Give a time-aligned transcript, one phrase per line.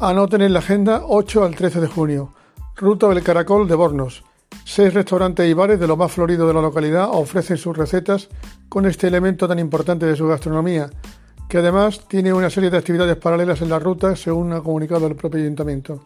[0.00, 2.32] Anoten en la agenda 8 al 13 de junio.
[2.76, 4.22] Ruta del Caracol de Bornos.
[4.64, 8.28] Seis restaurantes y bares de lo más florido de la localidad ofrecen sus recetas
[8.68, 10.88] con este elemento tan importante de su gastronomía,
[11.48, 15.16] que además tiene una serie de actividades paralelas en la ruta, según ha comunicado el
[15.16, 16.04] propio ayuntamiento.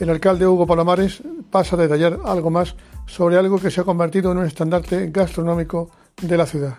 [0.00, 2.74] El alcalde Hugo Palomares pasa a detallar algo más
[3.06, 6.78] sobre algo que se ha convertido en un estandarte gastronómico de la ciudad.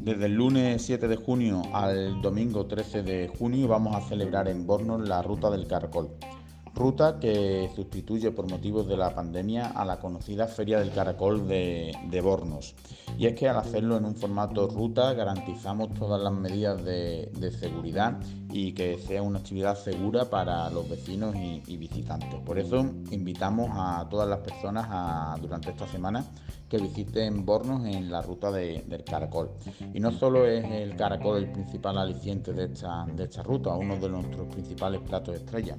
[0.00, 4.66] Desde el lunes 7 de junio al domingo 13 de junio vamos a celebrar en
[4.66, 6.16] Bornos la Ruta del Caracol
[6.74, 12.20] ruta que sustituye por motivos de la pandemia a la conocida Feria del Caracol de,
[12.22, 12.74] Bornos.
[13.18, 18.18] Y es que al hacerlo en un formato ruta garantizamos todas las medidas de, seguridad
[18.52, 22.40] y que sea una actividad segura para los vecinos y, visitantes.
[22.40, 22.78] Por eso
[23.10, 26.24] invitamos a todas las personas durante esta semana
[26.70, 29.50] que visiten Bornos en la ruta del Caracol.
[29.92, 33.96] Y no solo es el Caracol el principal aliciente de esta, de esta ruta, uno
[33.96, 35.76] de nuestros principales platos estrella,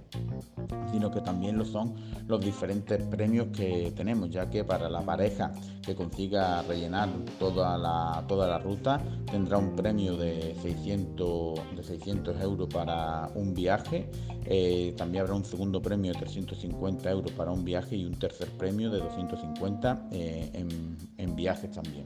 [0.92, 1.94] sino que también lo son
[2.28, 8.24] los diferentes premios que tenemos, ya que para la pareja que consiga rellenar toda la,
[8.28, 14.10] toda la ruta tendrá un premio de 600, de 600 euros para un viaje,
[14.46, 18.50] eh, también habrá un segundo premio de 350 euros para un viaje y un tercer
[18.52, 22.06] premio de 250 eh, en en, viajes también.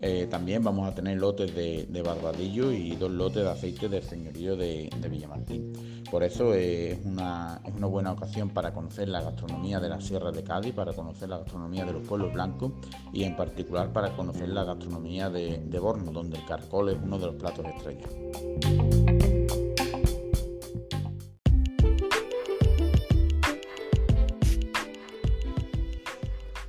[0.00, 4.56] Eh, también vamos a tener lotes de, barbadillo y dos lotes de aceite del señorío
[4.56, 5.72] de, Villamartín.
[6.10, 10.30] Por eso es, una, es, una, buena ocasión para conocer la gastronomía de la Sierra
[10.30, 12.72] de Cádiz, para conocer la gastronomía de los pueblos blancos
[13.12, 17.18] y en particular para conocer la gastronomía de, de Borno, donde el caracol es uno
[17.18, 19.05] de los platos estrellas.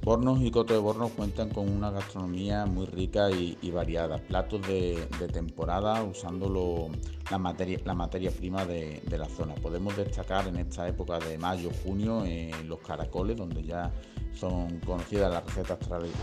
[0.08, 5.05] Bornos y Coto de Bornos cuentan con una gastronomía muy rica y, variada, platos de,
[5.33, 6.98] temporada usando
[7.30, 9.54] la, materia, la materia prima de, la zona.
[9.55, 12.23] Podemos destacar en esta época de mayo, junio,
[12.64, 13.92] los caracoles, donde ya
[14.33, 15.77] son conocidas las recetas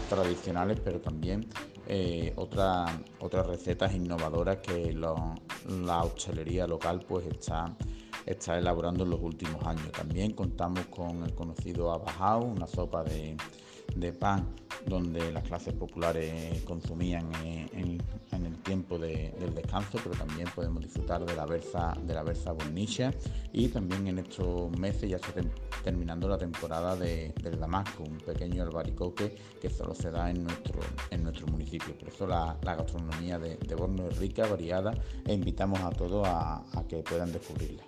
[0.09, 1.47] tradicionales, pero también
[1.87, 7.77] eh, otras recetas innovadoras que la hostelería local pues está
[8.27, 9.93] está elaborando en los últimos años.
[9.93, 13.37] También contamos con el conocido abajao, una sopa de,
[13.95, 14.55] de pan
[14.87, 18.01] donde las clases populares consumían en,
[18.33, 23.13] el tiempo del descanso, pero también podemos disfrutar de la versa de la versa bornicha
[23.53, 25.33] y también en estos meses ya está
[25.83, 30.81] terminando la temporada del damasco, un pequeño albaricoque que solo se da en nuestro
[31.11, 31.97] en nuestro municipio.
[31.97, 34.93] Por eso la, gastronomía de, Borno es rica, variada
[35.27, 37.85] e invitamos a todos a que puedan descubrirla.